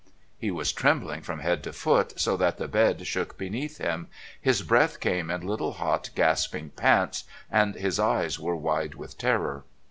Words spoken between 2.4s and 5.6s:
the bed shook beneath him, his breath came in